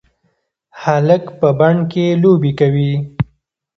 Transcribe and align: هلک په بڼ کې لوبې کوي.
هلک 0.81 1.23
په 1.39 1.47
بڼ 1.59 1.75
کې 1.91 2.05
لوبې 2.21 2.51
کوي. 2.59 2.91